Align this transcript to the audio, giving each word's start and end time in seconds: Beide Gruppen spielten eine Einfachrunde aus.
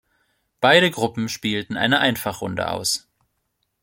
Beide 0.61 0.89
Gruppen 0.89 1.29
spielten 1.29 1.77
eine 1.77 1.99
Einfachrunde 1.99 2.71
aus. 2.71 3.07